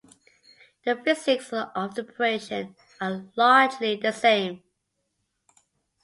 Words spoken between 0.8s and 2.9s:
The physics of the operation